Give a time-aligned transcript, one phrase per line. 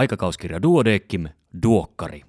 [0.00, 1.28] Aikakauskirja Duodeckim,
[1.62, 2.22] Duokkari.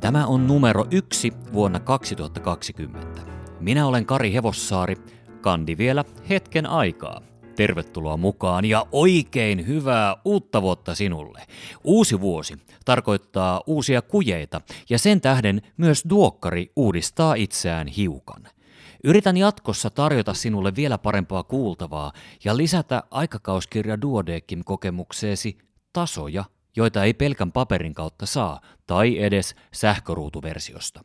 [0.00, 3.22] Tämä on numero yksi vuonna 2020.
[3.60, 4.96] Minä olen Kari Hevossaari,
[5.40, 7.20] kandi vielä hetken aikaa.
[7.56, 11.42] Tervetuloa mukaan ja oikein hyvää uutta vuotta sinulle.
[11.84, 14.60] Uusi vuosi tarkoittaa uusia kujeita
[14.90, 18.48] ja sen tähden myös Duokkari uudistaa itseään hiukan.
[19.04, 22.12] Yritän jatkossa tarjota sinulle vielä parempaa kuultavaa
[22.44, 25.58] ja lisätä aikakauskirja Duodekim kokemukseesi
[25.92, 26.44] tasoja,
[26.76, 31.04] joita ei pelkän paperin kautta saa tai edes sähköruutuversiosta.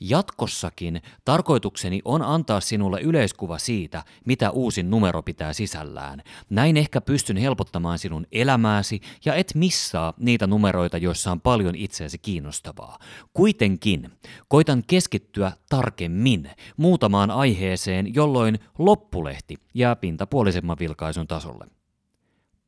[0.00, 6.22] Jatkossakin tarkoitukseni on antaa sinulle yleiskuva siitä, mitä uusin numero pitää sisällään.
[6.50, 12.18] Näin ehkä pystyn helpottamaan sinun elämääsi ja et missaa niitä numeroita, joissa on paljon itseäsi
[12.18, 12.98] kiinnostavaa.
[13.34, 14.10] Kuitenkin
[14.48, 21.66] koitan keskittyä tarkemmin muutamaan aiheeseen, jolloin loppulehti jää pintapuolisemman vilkaisun tasolle.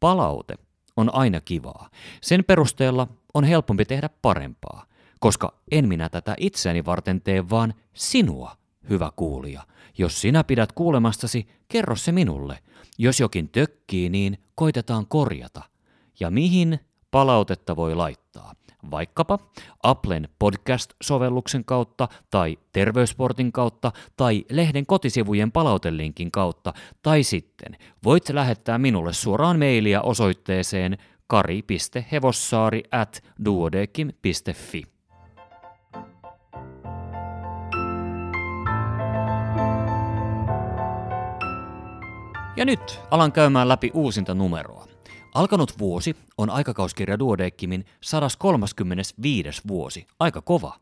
[0.01, 0.55] Palaute
[0.97, 1.91] on aina kivaa.
[2.20, 4.86] Sen perusteella on helpompi tehdä parempaa
[5.20, 8.56] koska en minä tätä itseäni varten tee, vaan sinua,
[8.91, 9.62] hyvä kuulija.
[9.98, 12.58] Jos sinä pidät kuulemastasi, kerro se minulle.
[12.98, 15.62] Jos jokin tökkii, niin koitetaan korjata.
[16.20, 16.80] Ja mihin
[17.11, 18.52] palautetta voi laittaa?
[18.91, 19.39] Vaikkapa
[19.83, 28.78] Applen podcast-sovelluksen kautta tai Terveysportin kautta tai lehden kotisivujen palautelinkin kautta tai sitten voit lähettää
[28.78, 34.98] minulle suoraan mailia osoitteeseen kari.hevossaari at duodekim.fi.
[42.59, 44.87] Ja nyt alan käymään läpi uusinta numeroa.
[45.34, 49.62] Alkanut vuosi on aikakauskirja Duodeckimin 135.
[49.69, 50.06] vuosi.
[50.20, 50.77] Aika kova.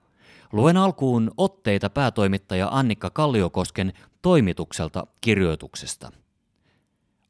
[0.52, 6.12] Luen alkuun otteita päätoimittaja Annikka Kalliokosken toimitukselta kirjoituksesta.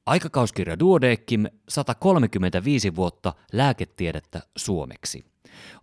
[0.06, 5.24] Aikakauskirja Duodeckim 135 vuotta lääketiedettä suomeksi.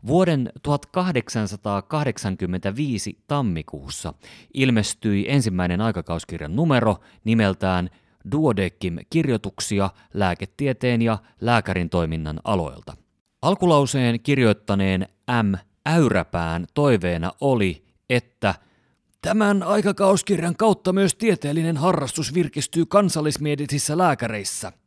[0.08, 4.14] Vuoden 1885 tammikuussa
[4.54, 7.90] ilmestyi ensimmäinen aikakauskirjan numero nimeltään–
[8.32, 12.98] Duodeckim kirjoituksia lääketieteen ja lääkärin toiminnan aloilta.
[13.42, 15.08] Alkulauseen kirjoittaneen
[15.44, 15.54] M.
[15.86, 18.56] Äyräpään toiveena oli, että
[19.22, 24.72] Tämän aikakauskirjan kautta myös tieteellinen harrastus virkistyy kansallismielisissä lääkäreissä–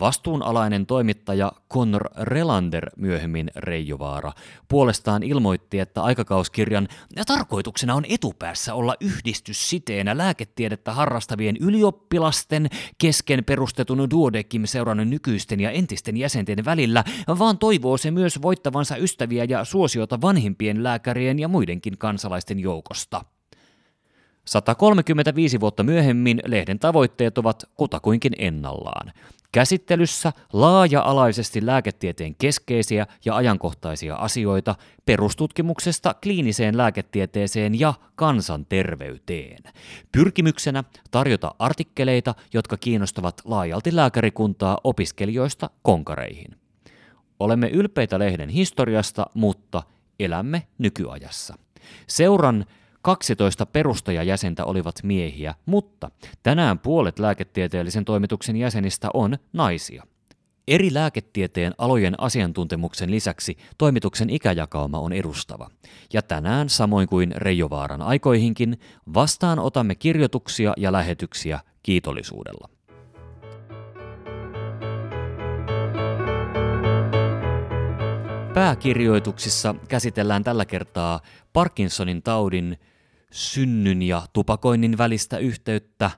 [0.00, 4.32] Vastuunalainen toimittaja Connor Relander, myöhemmin Reijovaara,
[4.68, 6.88] puolestaan ilmoitti, että aikakauskirjan
[7.26, 16.16] tarkoituksena on etupäässä olla yhdistys siteenä lääketiedettä harrastavien ylioppilasten kesken perustetun Duodekim-seuran nykyisten ja entisten
[16.16, 17.04] jäsenten välillä,
[17.38, 23.24] vaan toivoo se myös voittavansa ystäviä ja suosiota vanhimpien lääkärien ja muidenkin kansalaisten joukosta.
[24.44, 29.12] 135 vuotta myöhemmin lehden tavoitteet ovat kutakuinkin ennallaan.
[29.52, 34.74] Käsittelyssä laaja-alaisesti lääketieteen keskeisiä ja ajankohtaisia asioita
[35.06, 39.62] perustutkimuksesta kliiniseen lääketieteeseen ja kansanterveyteen.
[40.12, 46.56] Pyrkimyksenä tarjota artikkeleita, jotka kiinnostavat laajalti lääkärikuntaa opiskelijoista konkareihin.
[47.40, 49.82] Olemme ylpeitä lehden historiasta, mutta
[50.20, 51.54] elämme nykyajassa.
[52.06, 52.66] Seuran
[53.02, 56.10] 12 perustajajäsentä olivat miehiä, mutta
[56.42, 60.02] tänään puolet lääketieteellisen toimituksen jäsenistä on naisia.
[60.68, 65.70] Eri lääketieteen alojen asiantuntemuksen lisäksi toimituksen ikäjakauma on edustava.
[66.12, 68.80] Ja tänään, samoin kuin Reijovaaran aikoihinkin,
[69.14, 72.68] vastaan otamme kirjoituksia ja lähetyksiä kiitollisuudella.
[78.54, 81.20] Pääkirjoituksissa käsitellään tällä kertaa
[81.52, 82.78] Parkinsonin taudin
[83.32, 86.10] synnyn ja tupakoinnin välistä yhteyttä,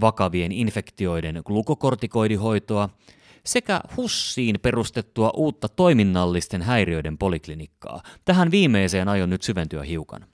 [0.00, 2.88] vakavien infektioiden glukokortikoidihoitoa
[3.46, 8.02] sekä HUSSiin perustettua uutta toiminnallisten häiriöiden poliklinikkaa.
[8.24, 10.26] Tähän viimeiseen aion nyt syventyä hiukan.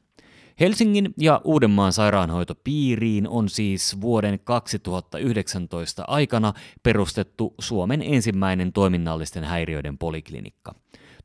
[0.61, 6.53] Helsingin ja Uudenmaan sairaanhoitopiiriin on siis vuoden 2019 aikana
[6.83, 10.75] perustettu Suomen ensimmäinen toiminnallisten häiriöiden poliklinikka.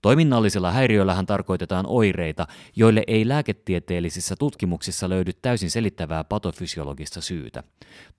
[0.02, 7.64] Toiminnallisilla häiriöillähän tarkoitetaan oireita, joille ei lääketieteellisissä tutkimuksissa löydy täysin selittävää patofysiologista syytä.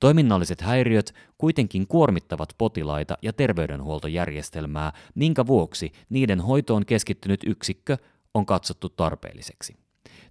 [0.00, 7.96] Toiminnalliset häiriöt kuitenkin kuormittavat potilaita ja terveydenhuoltojärjestelmää, minkä vuoksi niiden hoitoon keskittynyt yksikkö
[8.35, 9.76] on katsottu tarpeelliseksi.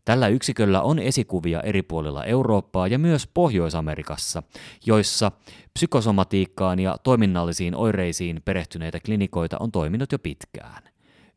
[0.06, 4.44] Tällä yksiköllä on esikuvia eri puolilla Eurooppaa ja myös Pohjois-Amerikassa,
[4.86, 5.32] joissa
[5.74, 10.91] psykosomatiikkaan ja toiminnallisiin oireisiin perehtyneitä klinikoita on toiminut jo pitkään.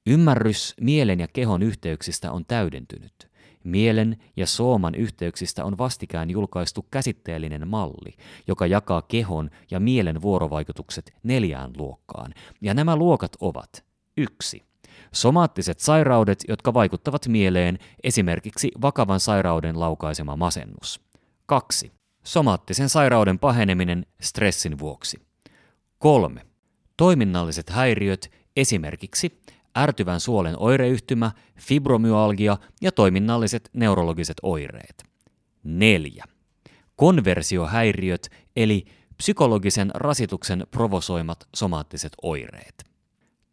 [0.07, 3.35] Ymmärrys mielen ja kehon yhteyksistä on täydentynyt.
[3.65, 8.17] Mielen ja sooman yhteyksistä on vastikään julkaistu käsitteellinen malli,
[8.47, 13.85] joka jakaa kehon ja mielen vuorovaikutukset neljään luokkaan, ja nämä luokat ovat
[14.17, 14.63] 1.
[15.13, 21.01] Somaattiset sairaudet, jotka vaikuttavat mieleen, esimerkiksi vakavan sairauden laukaisema masennus.
[21.47, 21.93] 2.
[22.25, 25.21] Somaattisen sairauden paheneminen stressin vuoksi.
[25.99, 26.47] 3.
[26.97, 29.41] Toiminnalliset häiriöt, esimerkiksi
[29.79, 35.05] ärtyvän suolen oireyhtymä, fibromyalgia ja toiminnalliset neurologiset oireet.
[35.65, 36.25] 4.
[36.97, 38.85] Konversiohäiriöt eli
[39.17, 42.85] psykologisen rasituksen provosoimat somaattiset oireet.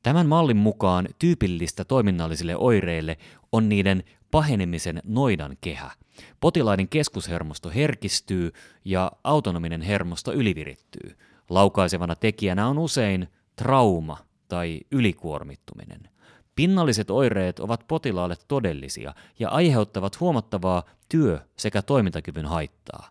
[0.04, 3.18] Tämän mallin mukaan tyypillistä toiminnallisille oireille
[3.52, 5.92] on niiden pahenemisen noidan kehä.
[6.40, 8.52] Potilaiden keskushermosto herkistyy
[8.86, 11.18] ja autonominen hermosto ylivirittyy.
[11.50, 14.18] Laukaisevana tekijänä on usein trauma
[14.52, 16.10] tai ylikuormittuminen.
[16.56, 23.10] Pinnalliset oireet ovat potilaalle todellisia ja aiheuttavat huomattavaa työ- sekä toimintakyvyn haittaa.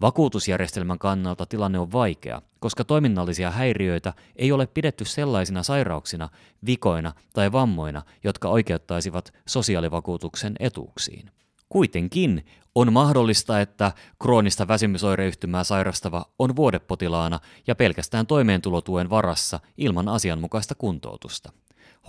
[0.00, 6.28] Vakuutusjärjestelmän kannalta tilanne on vaikea, koska toiminnallisia häiriöitä ei ole pidetty sellaisina sairauksina,
[6.66, 11.30] vikoina tai vammoina, jotka oikeuttaisivat sosiaalivakuutuksen etuuksiin.
[11.74, 13.92] Kuitenkin on mahdollista, että
[14.22, 21.52] kroonista väsymysoireyhtymää sairastava on vuodepotilaana ja pelkästään toimeentulotuen varassa ilman asianmukaista kuntoutusta.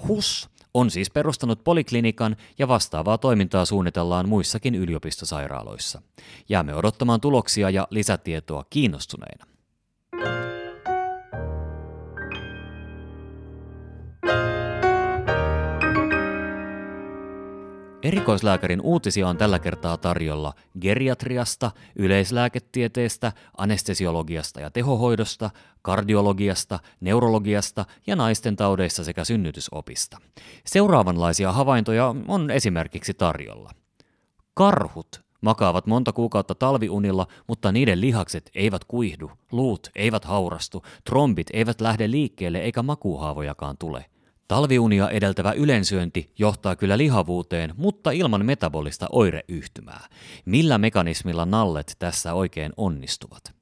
[0.08, 6.02] HUS on siis perustanut poliklinikan ja vastaavaa toimintaa suunnitellaan muissakin yliopistosairaaloissa.
[6.50, 9.55] Jäämme odottamaan tuloksia ja lisätietoa kiinnostuneina.
[18.06, 25.50] Erikoislääkärin uutisia on tällä kertaa tarjolla geriatriasta, yleislääketieteestä, anestesiologiasta ja tehohoidosta,
[25.82, 30.18] kardiologiasta, neurologiasta ja naisten taudeissa sekä synnytysopista.
[30.66, 33.72] Seuraavanlaisia havaintoja on esimerkiksi tarjolla.
[34.54, 41.82] Karhut makaavat monta kuukautta talviunilla, mutta niiden lihakset eivät kuihdu, luut eivät haurastu, trombit eivät
[41.82, 44.06] lähde liikkeelle eikä makuuhaavojakaan tule–
[44.48, 50.08] Talviunia edeltävä ylensyönti johtaa kyllä lihavuuteen, mutta ilman metabolista oireyhtymää.
[50.46, 53.56] Millä mekanismilla nallet tässä oikein onnistuvat?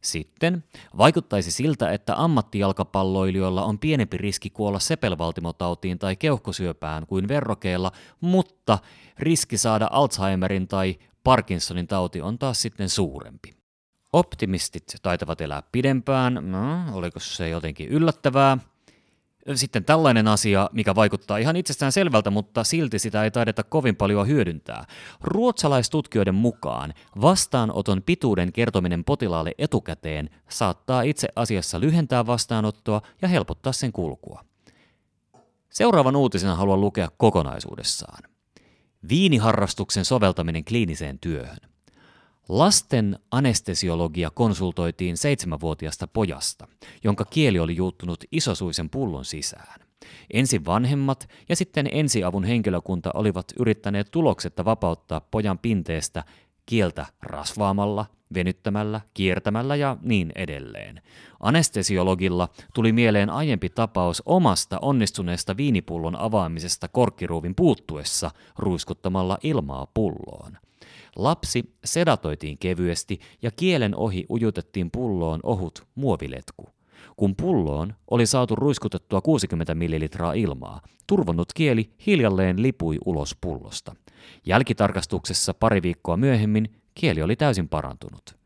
[0.00, 0.64] Sitten
[0.98, 8.78] vaikuttaisi siltä, että ammattijalkapalloilijoilla on pienempi riski kuolla sepelvaltimotautiin tai keuhkosyöpään kuin verrokeilla, mutta
[9.18, 13.54] riski saada Alzheimerin tai Parkinsonin tauti on taas sitten suurempi.
[14.12, 18.58] Optimistit taitavat elää pidempään, no, oliko se jotenkin yllättävää?
[19.54, 24.26] Sitten tällainen asia, mikä vaikuttaa ihan itsestään selvältä, mutta silti sitä ei taideta kovin paljon
[24.28, 24.84] hyödyntää.
[25.20, 33.92] Ruotsalaistutkijoiden mukaan vastaanoton pituuden kertominen potilaalle etukäteen saattaa itse asiassa lyhentää vastaanottoa ja helpottaa sen
[33.92, 34.44] kulkua.
[35.70, 38.22] Seuraavan uutisen haluan lukea kokonaisuudessaan.
[39.08, 41.58] Viiniharrastuksen soveltaminen kliiniseen työhön.
[42.50, 46.68] Lasten anestesiologia konsultoitiin seitsemänvuotiasta pojasta,
[47.04, 49.80] jonka kieli oli juuttunut isosuisen pullon sisään.
[50.32, 56.24] Ensin vanhemmat ja sitten ensiavun henkilökunta olivat yrittäneet tuloksetta vapauttaa pojan pinteestä
[56.66, 61.02] kieltä rasvaamalla, venyttämällä, kiertämällä ja niin edelleen.
[61.40, 70.69] Anestesiologilla tuli mieleen aiempi tapaus omasta onnistuneesta viinipullon avaamisesta korkkiruuvin puuttuessa ruiskuttamalla ilmaa pulloon.
[71.16, 76.68] Lapsi sedatoitiin kevyesti ja kielen ohi ujutettiin pulloon ohut muoviletku.
[77.16, 83.94] Kun pulloon oli saatu ruiskutettua 60 millilitraa ilmaa, turvonnut kieli hiljalleen lipui ulos pullosta.
[84.46, 88.39] Jälkitarkastuksessa pari viikkoa myöhemmin kieli oli täysin parantunut.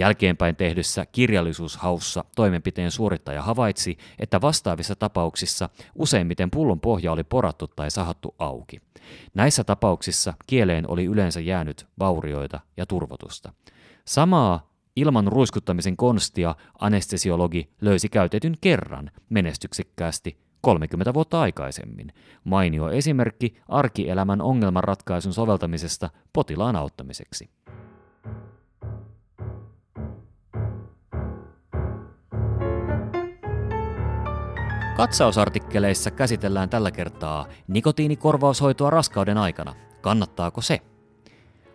[0.00, 7.90] Jälkeenpäin tehdyssä kirjallisuushaussa toimenpiteen suorittaja havaitsi, että vastaavissa tapauksissa useimmiten pullon pohja oli porattu tai
[7.90, 8.80] sahattu auki.
[9.34, 13.52] Näissä tapauksissa kieleen oli yleensä jäänyt vaurioita ja turvotusta.
[14.04, 22.12] Samaa ilman ruiskuttamisen konstia anestesiologi löysi käytetyn kerran menestyksekkäästi 30 vuotta aikaisemmin.
[22.44, 27.50] Mainio esimerkki arkielämän ongelmanratkaisun soveltamisesta potilaan auttamiseksi.
[35.00, 39.74] Katsausartikkeleissa käsitellään tällä kertaa nikotiinikorvaushoitoa raskauden aikana.
[40.00, 40.80] Kannattaako se?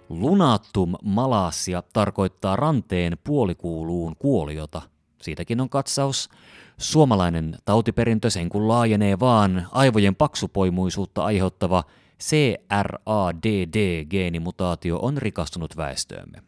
[0.09, 4.81] Lunatum malasia tarkoittaa ranteen puolikuuluun kuoliota.
[5.21, 6.29] Siitäkin on katsaus.
[6.77, 11.83] Suomalainen tautiperintö sen kun laajenee vaan aivojen paksupoimuisuutta aiheuttava
[12.23, 16.41] CRADD-geenimutaatio on rikastunut väestöömme.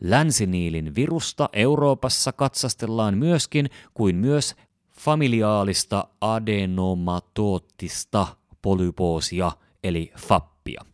[0.00, 4.54] Länsiniilin virusta Euroopassa katsastellaan myöskin kuin myös
[5.00, 8.26] familiaalista adenomatootista
[8.62, 9.52] polypoosia
[9.84, 10.84] eli FAPPia.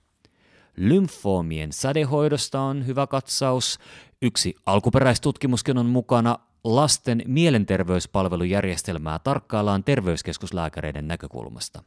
[0.76, 3.78] Lymfoomien sädehoidosta on hyvä katsaus.
[4.22, 6.38] Yksi alkuperäistutkimuskin on mukana.
[6.64, 11.82] Lasten mielenterveyspalvelujärjestelmää tarkkaillaan terveyskeskuslääkäreiden näkökulmasta.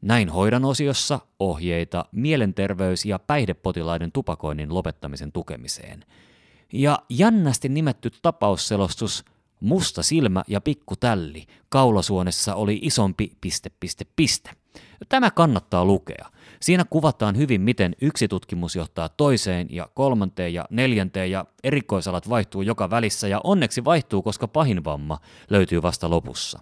[0.00, 6.04] Näin hoidan osiossa ohjeita mielenterveys- ja päihdepotilaiden tupakoinnin lopettamisen tukemiseen.
[6.72, 9.24] Ja jännästi nimetty tapausselostus
[9.62, 14.50] Musta silmä ja pikku tälli kaulasuonessa oli isompi piste piste piste.
[15.08, 16.26] Tämä kannattaa lukea.
[16.60, 22.62] Siinä kuvataan hyvin, miten yksi tutkimus johtaa toiseen ja kolmanteen ja neljänteen ja erikoisalat vaihtuu
[22.62, 25.18] joka välissä ja onneksi vaihtuu, koska pahin vamma
[25.50, 26.60] löytyy vasta lopussa.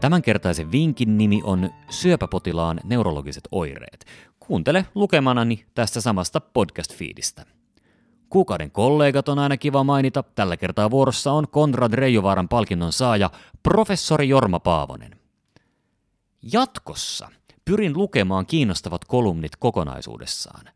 [0.00, 4.04] Tämänkertaisen vinkin nimi on Syöpäpotilaan neurologiset oireet.
[4.50, 7.46] Kuuntele lukemanani tästä samasta podcast-fiidistä.
[8.28, 10.22] Kuukauden kollegat on aina kiva mainita.
[10.22, 13.30] Tällä kertaa vuorossa on Konrad Reijovaaran palkinnon saaja
[13.62, 15.20] professori Jorma Paavonen.
[16.52, 17.28] Jatkossa
[17.64, 20.66] pyrin lukemaan kiinnostavat kolumnit kokonaisuudessaan.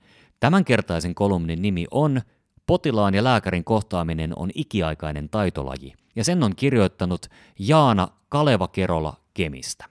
[0.41, 2.23] Tämänkertaisen kolumnin nimi on
[2.67, 7.27] Potilaan ja lääkärin kohtaaminen on ikiaikainen taitolaji, ja sen on kirjoittanut
[7.59, 9.85] Jaana Kaleva Kerola Kemistä.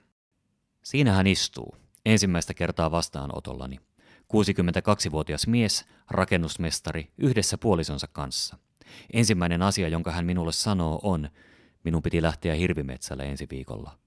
[0.82, 3.80] Siinä hän istuu, ensimmäistä kertaa vastaanotollani.
[4.32, 8.58] 62-vuotias mies, rakennusmestari, yhdessä puolisonsa kanssa.
[9.12, 11.28] Ensimmäinen asia, jonka hän minulle sanoo, on,
[11.84, 13.98] minun piti lähteä hirvimetsälle ensi viikolla.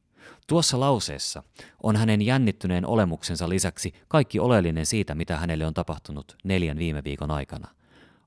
[0.48, 1.44] Tuossa lauseessa
[1.84, 7.32] on hänen jännittyneen olemuksensa lisäksi kaikki oleellinen siitä, mitä hänelle on tapahtunut neljän viime viikon
[7.32, 7.68] aikana.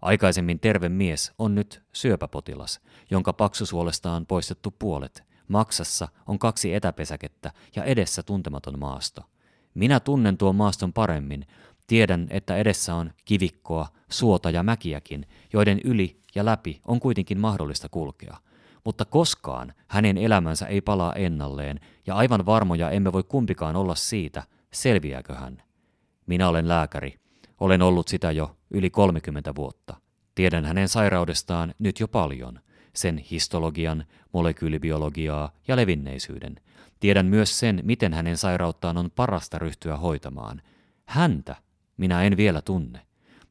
[0.03, 5.25] Aikaisemmin terve mies on nyt syöpäpotilas, jonka paksusuolesta on poistettu puolet.
[5.49, 9.23] Maksassa on kaksi etäpesäkettä ja edessä tuntematon maasto.
[9.75, 11.47] Minä tunnen tuon maaston paremmin,
[11.91, 17.89] Tiedän, että edessä on kivikkoa, suota ja mäkiäkin, joiden yli ja läpi on kuitenkin mahdollista
[17.89, 18.37] kulkea.
[18.85, 24.43] Mutta koskaan hänen elämänsä ei palaa ennalleen, ja aivan varmoja emme voi kumpikaan olla siitä,
[24.73, 25.63] selviääkö hän.
[26.27, 27.15] Minä olen lääkäri.
[27.61, 29.97] Olen ollut sitä jo yli 30 vuotta.
[30.35, 32.61] Tiedän hänen sairaudestaan nyt jo paljon.
[32.95, 36.57] Sen histologian, molekyylibiologiaa ja levinneisyyden.
[37.01, 40.63] Tiedän myös sen, miten hänen sairauttaan on parasta ryhtyä hoitamaan.
[41.05, 41.57] Häntä
[41.97, 43.01] minä en vielä tunne.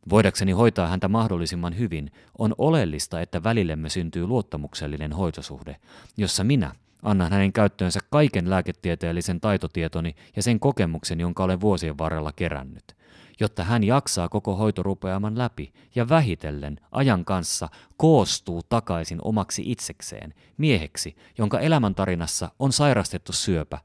[0.09, 5.75] Voidakseni hoitaa häntä mahdollisimman hyvin, on oleellista, että välillemme syntyy luottamuksellinen hoitosuhde,
[6.17, 6.71] jossa minä
[7.03, 12.95] annan hänen käyttöönsä kaiken lääketieteellisen taitotietoni ja sen kokemuksen, jonka olen vuosien varrella kerännyt,
[13.39, 21.15] jotta hän jaksaa koko hoitorupeaman läpi ja vähitellen ajan kanssa koostuu takaisin omaksi itsekseen, mieheksi,
[21.37, 23.79] jonka elämäntarinassa on sairastettu syöpä,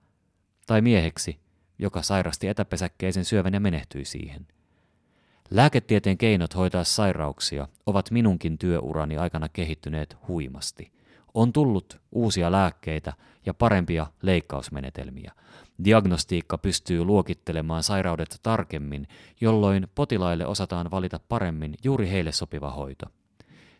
[0.66, 1.38] tai mieheksi,
[1.78, 4.46] joka sairasti etäpesäkkeisen syövän ja menehtyi siihen.
[5.50, 10.92] Lääketieteen keinot hoitaa sairauksia ovat minunkin työurani aikana kehittyneet huimasti.
[11.34, 13.12] On tullut uusia lääkkeitä
[13.46, 15.32] ja parempia leikkausmenetelmiä.
[15.84, 19.08] Diagnostiikka pystyy luokittelemaan sairaudet tarkemmin,
[19.40, 23.06] jolloin potilaille osataan valita paremmin juuri heille sopiva hoito.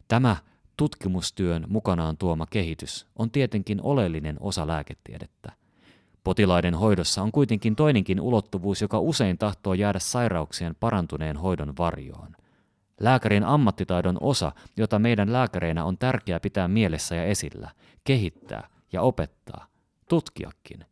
[0.09, 0.37] Tämä
[0.77, 5.53] tutkimustyön mukanaan tuoma kehitys on tietenkin oleellinen osa lääketiedettä–
[6.25, 12.37] Potilaiden hoidossa on kuitenkin toinenkin ulottuvuus, joka usein tahtoo jäädä sairauksien parantuneen hoidon varjoon.
[13.01, 17.71] Lääkärin ammattitaidon osa, jota meidän lääkäreinä on tärkeää pitää mielessä ja esillä,
[18.05, 19.67] kehittää ja opettaa,
[20.09, 20.85] tutkiakin.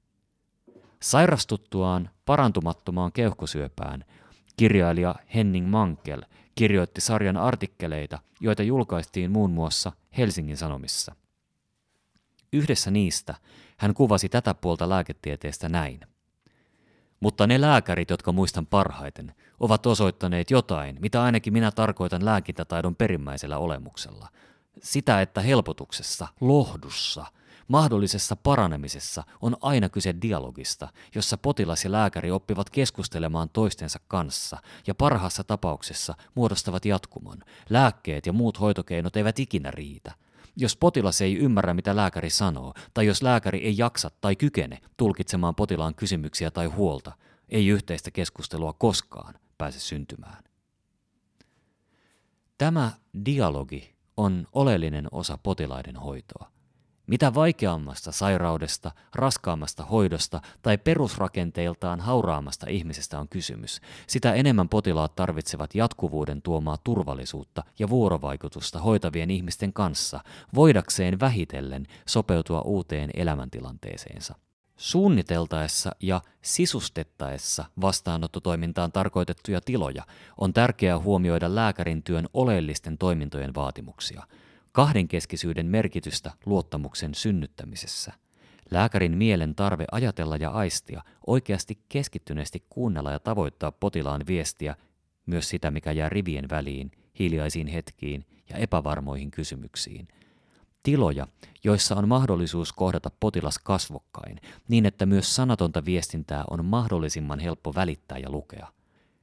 [1.03, 4.05] Sairastuttuaan parantumattomaan keuhkosyöpään
[4.57, 6.23] kirjailija Henning Mankel
[6.55, 11.15] kirjoitti sarjan artikkeleita, joita julkaistiin muun muassa Helsingin Sanomissa.
[12.53, 13.35] Yhdessä niistä
[13.77, 16.01] hän kuvasi tätä puolta lääketieteestä näin.
[17.21, 23.59] Mutta ne lääkärit, jotka muistan parhaiten, ovat osoittaneet jotain, mitä ainakin minä tarkoitan lääkintätaidon perimmäisellä
[23.59, 24.29] olemuksella.
[24.83, 27.27] Sitä, että helpotuksessa, lohdussa,
[27.69, 34.95] mahdollisessa paranemisessa on aina kyse dialogista, jossa potilas ja lääkäri oppivat keskustelemaan toistensa kanssa ja
[34.95, 37.39] parhaassa tapauksessa muodostavat jatkumon.
[37.71, 40.13] Lääkkeet ja muut hoitokeinot eivät ikinä riitä.
[40.57, 45.55] Jos potilas ei ymmärrä, mitä lääkäri sanoo, tai jos lääkäri ei jaksa tai kykene tulkitsemaan
[45.55, 47.13] potilaan kysymyksiä tai huolta,
[47.49, 50.45] ei yhteistä keskustelua koskaan pääse syntymään.
[52.59, 52.93] Tämä
[53.25, 56.51] dialogi on oleellinen osa potilaiden hoitoa.
[57.07, 65.75] Mitä vaikeammasta sairaudesta, raskaammasta hoidosta tai perusrakenteiltaan hauraamasta ihmisestä on kysymys, sitä enemmän potilaat tarvitsevat
[65.75, 70.21] jatkuvuuden tuomaa turvallisuutta ja vuorovaikutusta hoitavien ihmisten kanssa,
[70.55, 74.35] voidakseen vähitellen sopeutua uuteen elämäntilanteeseensa.
[74.77, 80.03] Suunniteltaessa ja sisustettaessa vastaanottotoimintaan tarkoitettuja tiloja
[80.39, 84.23] on tärkeää huomioida lääkärin työn oleellisten toimintojen vaatimuksia–
[84.73, 88.13] kahdenkeskisyyden merkitystä luottamuksen synnyttämisessä.
[88.71, 94.77] Lääkärin mielen tarve ajatella ja aistia, oikeasti keskittyneesti kuunnella ja tavoittaa potilaan viestiä,
[95.27, 100.09] myös sitä mikä jää rivien väliin, hiljaisiin hetkiin ja epävarmoihin kysymyksiin.
[100.83, 101.27] Tiloja,
[101.65, 108.19] joissa on mahdollisuus kohdata potilas kasvokkain, niin että myös sanatonta viestintää on mahdollisimman helppo välittää
[108.19, 108.69] ja lukea.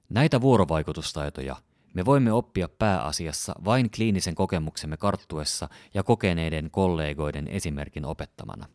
[0.09, 1.55] Näitä vuorovaikutustaitoja
[1.93, 8.65] me voimme oppia pääasiassa vain kliinisen kokemuksemme karttuessa ja kokeneiden kollegoiden esimerkin opettamana.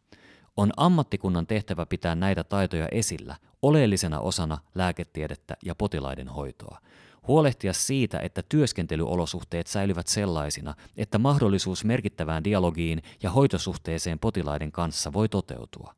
[0.57, 6.79] On ammattikunnan tehtävä pitää näitä taitoja esillä oleellisena osana lääketiedettä ja potilaiden hoitoa.
[7.27, 15.29] Huolehtia siitä, että työskentelyolosuhteet säilyvät sellaisina, että mahdollisuus merkittävään dialogiin ja hoitosuhteeseen potilaiden kanssa voi
[15.29, 15.95] toteutua.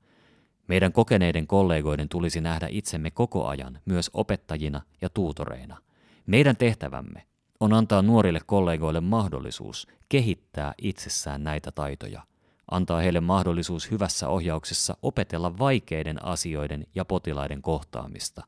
[0.69, 5.86] Meidän kokeneiden kollegoiden tulisi nähdä itsemme koko ajan myös opettajina ja tuutoreina.
[6.27, 7.27] Meidän tehtävämme
[7.61, 12.23] on antaa nuorille kollegoille mahdollisuus kehittää itsessään näitä taitoja–
[12.71, 18.43] antaa heille mahdollisuus hyvässä ohjauksessa opetella vaikeiden asioiden ja potilaiden kohtaamista,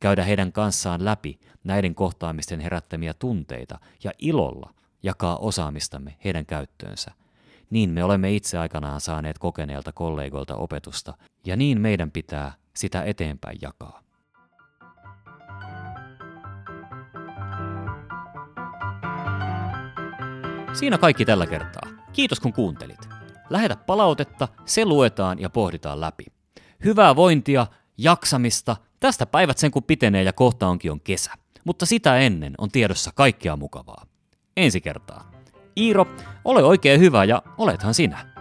[0.00, 7.12] käydä heidän kanssaan läpi näiden kohtaamisten herättämiä tunteita ja ilolla jakaa osaamistamme heidän käyttöönsä.
[7.70, 11.14] Niin me olemme itse aikanaan saaneet kokeneelta kollegoilta opetusta,
[11.46, 14.03] ja niin meidän pitää sitä eteenpäin jakaa.
[20.74, 21.90] Siinä kaikki tällä kertaa.
[22.12, 23.08] Kiitos kun kuuntelit.
[23.50, 26.24] Lähetä palautetta, se luetaan ja pohditaan läpi.
[26.84, 27.66] Hyvää vointia,
[27.98, 31.32] jaksamista, tästä päivät sen kun pitenee ja kohta onkin on kesä.
[31.64, 34.06] Mutta sitä ennen on tiedossa kaikkea mukavaa.
[34.56, 35.30] Ensi kertaa.
[35.76, 36.06] Iiro,
[36.44, 38.33] ole oikein hyvä ja olethan sinä.